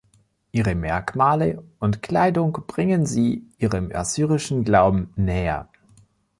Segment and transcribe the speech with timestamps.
[0.51, 5.69] Ihre Merkmale und Kleidung bringen sie ihrem assyrischen Glauben näher.